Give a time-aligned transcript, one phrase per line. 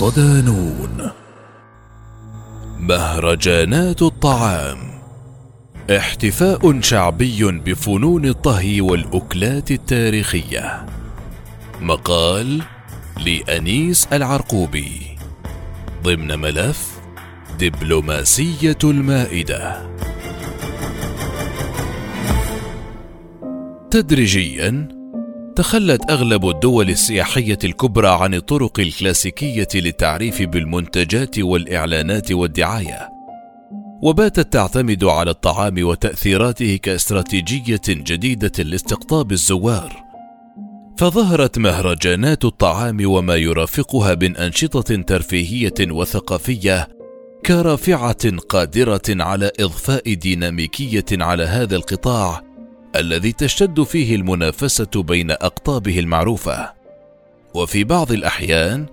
[0.00, 1.10] صدانون.
[2.78, 4.78] مهرجانات الطعام.
[5.96, 10.86] احتفاء شعبي بفنون الطهي والأكلات التاريخية.
[11.80, 12.62] مقال
[13.26, 15.18] لأنيس العرقوبي.
[16.02, 17.00] ضمن ملف
[17.58, 19.90] دبلوماسية المائدة.
[23.90, 24.99] تدريجيا
[25.56, 33.08] تخلت أغلب الدول السياحية الكبرى عن الطرق الكلاسيكية للتعريف بالمنتجات والإعلانات والدعاية.
[34.02, 40.10] وباتت تعتمد على الطعام وتأثيراته كاستراتيجية جديدة لاستقطاب الزوار.
[40.98, 46.88] فظهرت مهرجانات الطعام وما يرافقها من أنشطة ترفيهية وثقافية
[47.46, 52.49] كرافعة قادرة على إضفاء ديناميكية على هذا القطاع
[52.96, 56.72] الذي تشتد فيه المنافسة بين أقطابه المعروفة.
[57.54, 58.86] وفي بعض الأحيان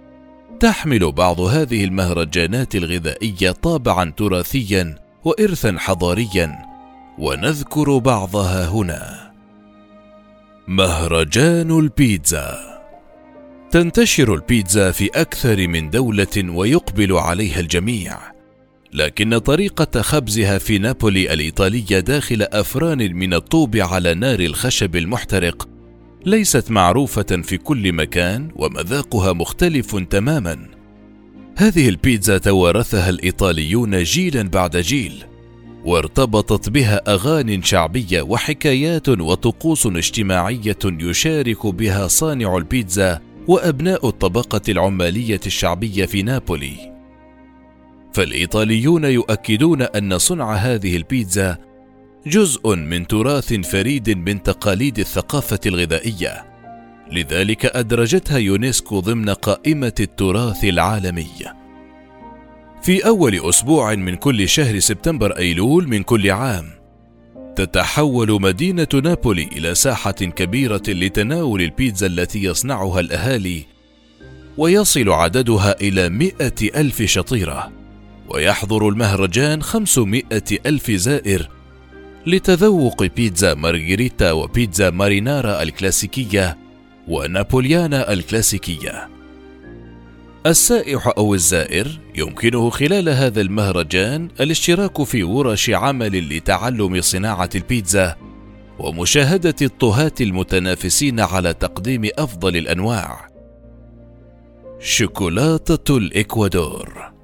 [0.59, 6.55] تحمل بعض هذه المهرجانات الغذائية طابعا تراثيا وارثا حضاريا
[7.19, 9.31] ونذكر بعضها هنا.
[10.67, 12.77] مهرجان البيتزا.
[13.71, 18.36] تنتشر البيتزا في أكثر من دولة ويقبل عليها الجميع.
[18.97, 25.69] لكن طريقة خبزها في نابولي الإيطالية داخل أفران من الطوب على نار الخشب المحترق
[26.25, 30.67] ليست معروفة في كل مكان ومذاقها مختلف تماما.
[31.57, 35.23] هذه البيتزا توارثها الإيطاليون جيلا بعد جيل،
[35.85, 46.05] وارتبطت بها أغاني شعبية وحكايات وطقوس اجتماعية يشارك بها صانع البيتزا وأبناء الطبقة العمالية الشعبية
[46.05, 46.96] في نابولي.
[48.17, 51.57] فالإيطاليون يؤكدون أن صنع هذه البيتزا
[52.27, 56.45] جزء من تراث فريد من تقاليد الثقافة الغذائية.
[57.11, 61.27] لذلك أدرجتها يونسكو ضمن قائمة التراث العالمي.
[62.81, 66.69] في أول أسبوع من كل شهر سبتمبر أيلول من كل عام
[67.55, 73.65] تتحول مدينة نابولي إلى ساحة كبيرة لتناول البيتزا التي يصنعها الأهالي
[74.57, 77.86] ويصل عددها إلى مئة ألف شطيرة.
[78.29, 80.23] ويحضر المهرجان 500
[80.65, 81.49] ألف زائر
[82.25, 86.57] لتذوق بيتزا مارغريتا وبيتزا مارينارا الكلاسيكية
[87.07, 89.09] ونابوليانا الكلاسيكية.
[90.45, 98.15] السائح أو الزائر يمكنه خلال هذا المهرجان الاشتراك في ورش عمل لتعلم صناعة البيتزا
[98.79, 103.27] ومشاهدة الطهاة المتنافسين على تقديم أفضل الأنواع.
[104.79, 107.16] شوكولاتة الإكوادور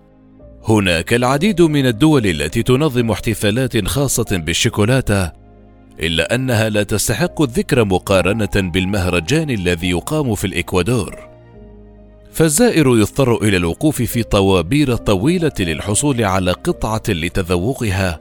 [0.65, 5.31] هناك العديد من الدول التي تنظم احتفالات خاصة بالشوكولاتة،
[5.99, 11.15] إلا أنها لا تستحق الذكر مقارنة بالمهرجان الذي يقام في الإكوادور.
[12.31, 18.19] فالزائر يضطر إلى الوقوف في طوابير طويلة للحصول على قطعة لتذوقها.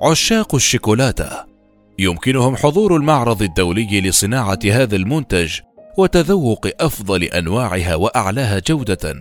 [0.00, 1.30] عشاق الشوكولاتة
[1.98, 5.52] يمكنهم حضور المعرض الدولي لصناعة هذا المنتج
[5.98, 9.14] وتذوق أفضل أنواعها وأعلاها جودة.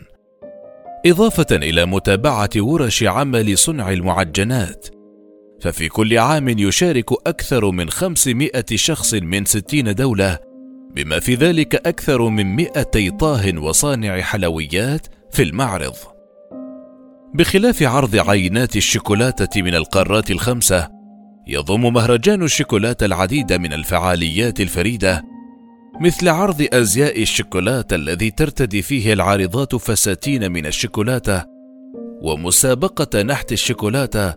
[1.12, 4.88] إضافة إلى متابعة ورش عمل صنع المعجنات.
[5.62, 10.40] ففي كل عام يشارك أكثر من 500 شخص من 60 دولة
[10.96, 15.96] بما في ذلك أكثر من 200 طاه وصانع حلويات في المعرض.
[17.34, 20.90] بخلاف عرض عينات الشوكولاتة من القارات الخمسة
[21.48, 25.24] يضم مهرجان الشوكولاتة العديد من الفعاليات الفريدة
[26.00, 31.46] مثل عرض أزياء الشوكولاتة الذي ترتدي فيه العارضات فساتين من الشوكولاتة
[32.22, 34.34] ومسابقة نحت الشوكولاتة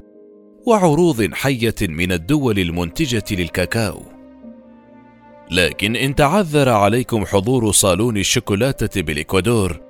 [0.66, 4.02] وعروض حية من الدول المنتجة للكاكاو.
[5.50, 9.81] لكن إن تعذر عليكم حضور صالون الشوكولاتة بالإكوادور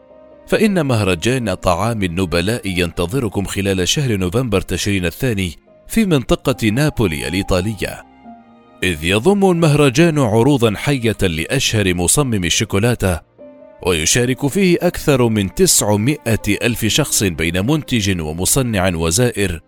[0.47, 5.53] فإن مهرجان طعام النبلاء ينتظركم خلال شهر نوفمبر تشرين الثاني
[5.89, 8.10] في منطقة نابولي الإيطالية.
[8.82, 13.21] إذ يضم المهرجان عروضا حية لأشهر مصمم الشوكولاتة
[13.87, 16.19] ويشارك فيه أكثر من 900
[16.49, 19.61] ألف شخص بين منتج ومصنع وزائر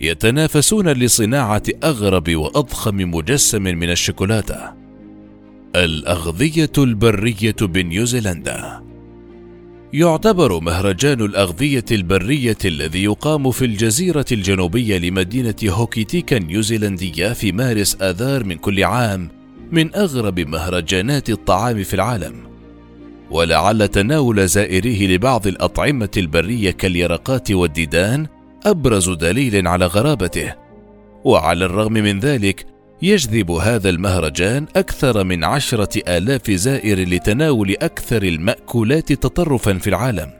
[0.00, 4.72] يتنافسون لصناعة أغرب وأضخم مجسم من الشوكولاتة
[5.76, 8.89] الأغذية البرية بنيوزيلندا.
[9.92, 18.44] يعتبر مهرجان الأغذية البرية الذي يقام في الجزيرة الجنوبية لمدينة هوكيتيكا النيوزيلندية في مارس آذار
[18.44, 19.28] من كل عام
[19.72, 22.34] من أغرب مهرجانات الطعام في العالم.
[23.30, 28.26] ولعل تناول زائريه لبعض الأطعمة البرية كاليرقات والديدان
[28.66, 30.54] أبرز دليل على غرابته.
[31.24, 32.66] وعلى الرغم من ذلك
[33.02, 40.30] يجذب هذا المهرجان أكثر من عشرة آلاف زائر لتناول أكثر المأكولات تطرفا في العالم.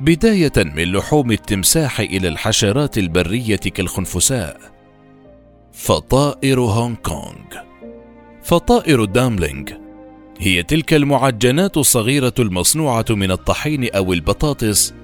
[0.00, 4.60] بداية من لحوم التمساح إلى الحشرات البرية كالخنفساء.
[5.72, 7.66] فطائر هونغ كونغ.
[8.42, 9.72] فطائر الداملينج
[10.38, 14.94] هي تلك المعجنات الصغيرة المصنوعة من الطحين أو البطاطس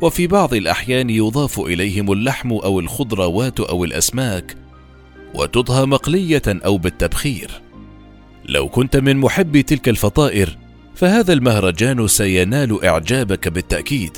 [0.00, 4.63] وفي بعض الأحيان يضاف إليهم اللحم أو الخضروات أو الأسماك
[5.34, 7.50] وتطهى مقلية أو بالتبخير.
[8.44, 10.58] لو كنت من محبي تلك الفطائر
[10.94, 14.16] فهذا المهرجان سينال إعجابك بالتأكيد.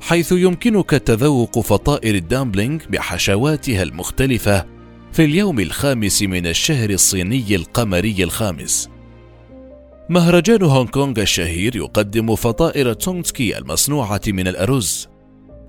[0.00, 4.66] حيث يمكنك تذوق فطائر الدامبلينج بحشواتها المختلفة
[5.12, 8.88] في اليوم الخامس من الشهر الصيني القمري الخامس.
[10.08, 15.08] مهرجان هونغ كونغ الشهير يقدم فطائر تونغسكي المصنوعة من الأرز،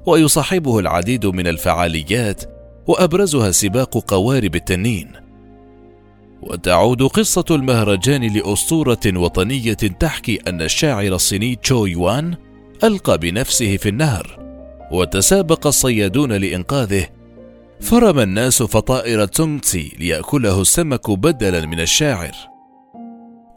[0.05, 2.56] ويصاحبه العديد من الفعاليات
[2.87, 5.11] وأبرزها سباق قوارب التنين.
[6.41, 12.35] وتعود قصة المهرجان لأسطورة وطنية تحكي أن الشاعر الصيني تشو يوان
[12.83, 14.39] ألقى بنفسه في النهر،
[14.91, 17.07] وتسابق الصيادون لإنقاذه،
[17.81, 22.31] فرمى الناس فطائر تونغسي ليأكله السمك بدلا من الشاعر.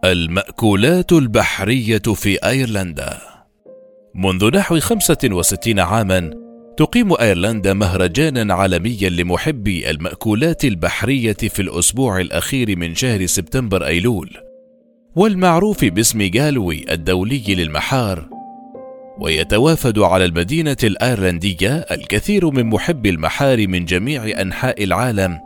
[0.05, 3.19] المأكولات البحرية في أيرلندا
[4.15, 6.31] منذ نحو 65 عاما
[6.81, 14.31] تقيم أيرلندا مهرجانا عالميا لمحبي المأكولات البحرية في الأسبوع الأخير من شهر سبتمبر أيلول
[15.17, 18.29] والمعروف باسم جالوي الدولي للمحار
[19.19, 25.39] ويتوافد على المدينة الأيرلندية الكثير من محبي المحار من جميع أنحاء العالم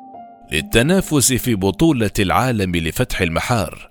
[0.52, 3.90] للتنافس في بطولة العالم لفتح المحار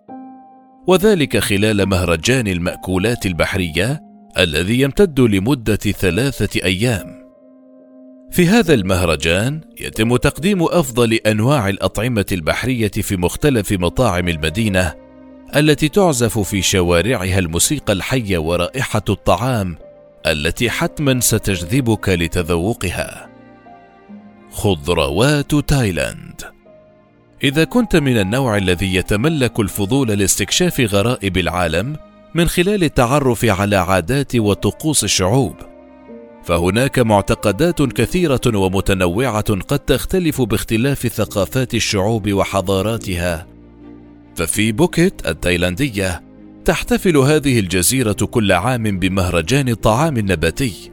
[0.87, 4.01] وذلك خلال مهرجان المأكولات البحرية
[4.37, 7.22] الذي يمتد لمدة ثلاثة أيام.
[8.33, 14.93] في هذا المهرجان يتم تقديم أفضل أنواع الأطعمة البحرية في مختلف مطاعم المدينة
[15.55, 19.77] التي تعزف في شوارعها الموسيقى الحية ورائحة الطعام
[20.27, 23.29] التي حتما ستجذبك لتذوقها.
[24.51, 26.41] خضروات تايلاند
[27.43, 31.95] إذا كنت من النوع الذي يتملك الفضول لاستكشاف غرائب العالم
[32.33, 35.55] من خلال التعرف على عادات وطقوس الشعوب،
[36.43, 43.47] فهناك معتقدات كثيرة ومتنوعة قد تختلف باختلاف ثقافات الشعوب وحضاراتها.
[44.35, 46.21] ففي بوكيت التايلاندية
[46.65, 50.91] تحتفل هذه الجزيرة كل عام بمهرجان الطعام النباتي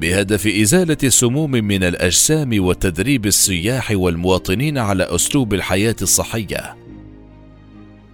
[0.00, 6.76] بهدف إزالة السموم من الأجسام وتدريب السياح والمواطنين على أسلوب الحياة الصحية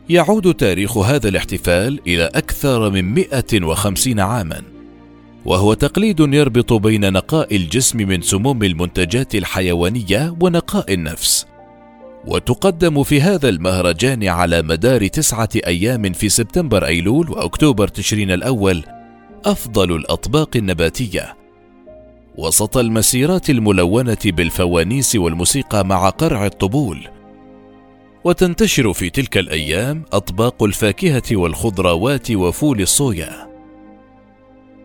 [0.08, 4.77] يعود تاريخ هذا الاحتفال إلى أكثر من 150 عاما
[5.44, 11.46] وهو تقليد يربط بين نقاء الجسم من سموم المنتجات الحيوانية ونقاء النفس.
[12.26, 18.84] وتقدم في هذا المهرجان على مدار تسعة أيام في سبتمبر أيلول وأكتوبر تشرين الأول
[19.44, 21.36] أفضل الأطباق النباتية.
[22.36, 27.08] وسط المسيرات الملونة بالفوانيس والموسيقى مع قرع الطبول.
[28.24, 33.47] وتنتشر في تلك الأيام أطباق الفاكهة والخضروات وفول الصويا.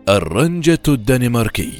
[0.08, 1.72] الرنجة الدنماركي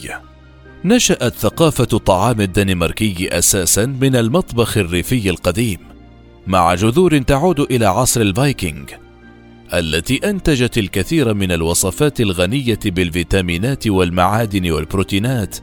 [0.85, 5.79] نشأت ثقافة الطعام الدنماركي أساسا من المطبخ الريفي القديم
[6.47, 8.91] مع جذور تعود إلى عصر الفايكنج
[9.75, 15.57] التي أنتجت الكثير من الوصفات الغنية بالفيتامينات والمعادن والبروتينات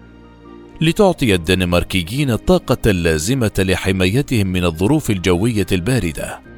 [0.81, 6.50] لتعطي الدنماركيين الطاقة اللازمة لحمايتهم من الظروف الجوية الباردة.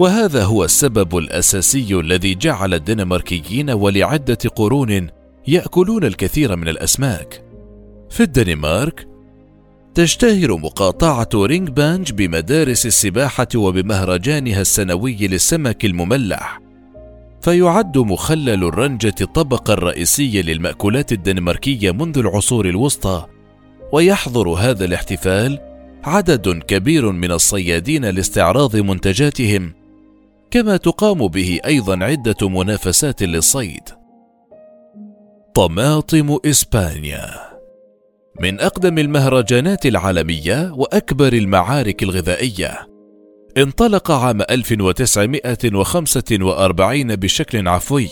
[0.00, 5.06] وهذا هو السبب الأساسي الذي جعل الدنماركيين ولعدة قرون
[5.48, 7.44] يأكلون الكثير من الأسماك.
[8.10, 9.08] في الدنمارك
[9.94, 16.60] تشتهر مقاطعة رينج بانج بمدارس السباحة وبمهرجانها السنوي للسمك المملح.
[17.40, 23.26] فيعد مخلل الرنجة الطبق الرئيسي للمأكولات الدنماركية منذ العصور الوسطى
[23.92, 25.58] ويحضر هذا الاحتفال
[26.04, 29.79] عدد كبير من الصيادين لاستعراض منتجاتهم.
[30.50, 33.82] كما تقام به أيضا عدة منافسات للصيد
[35.54, 37.30] طماطم إسبانيا
[38.40, 42.88] من أقدم المهرجانات العالمية وأكبر المعارك الغذائية.
[43.56, 48.08] انطلق عام 1945 بشكل عفوي،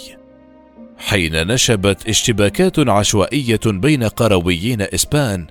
[0.98, 5.46] حين نشبت اشتباكات عشوائية بين قرويين إسبان،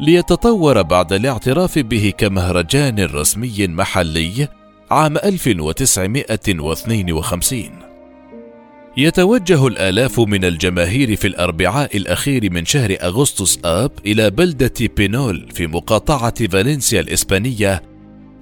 [0.00, 4.48] ليتطور بعد الاعتراف به كمهرجان رسمي محلي
[4.92, 7.70] عام 1952.
[8.96, 15.66] يتوجه الآلاف من الجماهير في الأربعاء الأخير من شهر أغسطس آب إلى بلدة بينول في
[15.66, 17.82] مقاطعة فالنسيا الإسبانية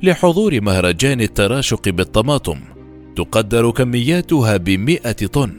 [0.02, 2.60] لحضور مهرجان التراشق بالطماطم
[3.16, 5.52] تقدر كمياتها بمئة طن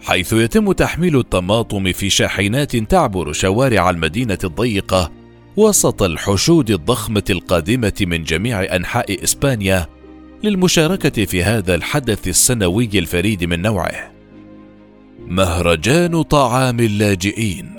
[0.00, 5.12] حيث يتم تحميل الطماطم في شاحنات تعبر شوارع المدينة الضيقة
[5.56, 9.95] وسط الحشود الضخمة القادمة من جميع أنحاء إسبانيا
[10.42, 14.12] للمشاركة في هذا الحدث السنوي الفريد من نوعه.
[15.26, 17.70] مهرجان طعام اللاجئين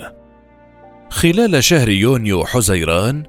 [1.10, 3.22] خلال شهر يونيو حزيران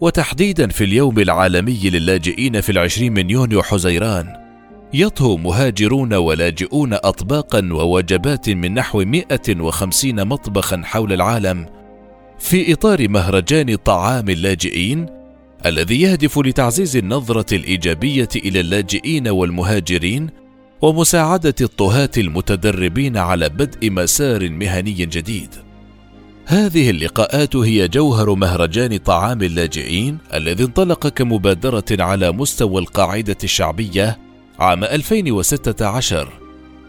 [0.00, 4.26] وتحديدا في اليوم العالمي للاجئين في العشرين من يونيو حزيران
[4.94, 11.66] يطهو مهاجرون ولاجئون أطباقا ووجبات من نحو 150 مطبخا حول العالم
[12.38, 15.06] في إطار مهرجان طعام اللاجئين
[15.66, 20.30] الذي يهدف لتعزيز النظرة الإيجابية إلى اللاجئين والمهاجرين
[20.82, 25.48] ومساعدة الطهاة المتدربين على بدء مسار مهني جديد.
[26.46, 34.18] هذه اللقاءات هي جوهر مهرجان طعام اللاجئين الذي انطلق كمبادرة على مستوى القاعدة الشعبية
[34.58, 36.28] عام 2016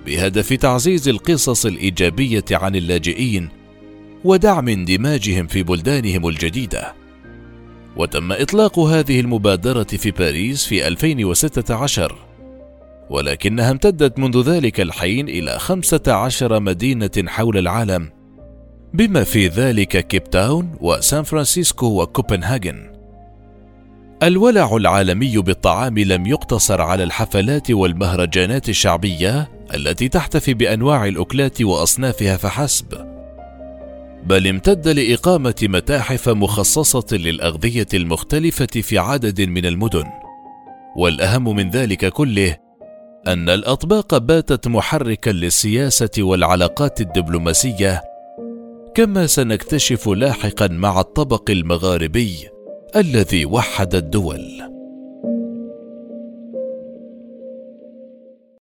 [0.05, 3.49] بهدف تعزيز القصص الإيجابية عن اللاجئين
[4.23, 7.04] ودعم اندماجهم في بلدانهم الجديدة.
[7.97, 12.15] وتم إطلاق هذه المبادرة في باريس في 2016
[13.09, 18.09] ولكنها امتدت منذ ذلك الحين إلى 15 مدينة حول العالم
[18.93, 22.91] بما في ذلك كيب تاون وسان فرانسيسكو وكوبنهاجن.
[24.23, 33.14] الولع العالمي بالطعام لم يقتصر على الحفلات والمهرجانات الشعبية التي تحتفي بأنواع الأكلات وأصنافها فحسب.
[34.25, 40.05] بل امتد لإقامة متاحف مخصصة للأغذية المختلفة في عدد من المدن.
[40.97, 42.57] والأهم من ذلك كله
[43.27, 48.01] أن الأطباق باتت محركا للسياسة والعلاقات الدبلوماسية
[48.95, 52.49] كما سنكتشف لاحقا مع الطبق المغاربي
[52.95, 54.74] الذي وحد الدول.